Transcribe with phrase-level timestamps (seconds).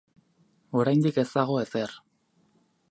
[0.81, 1.95] Oraindik ez dago ezer.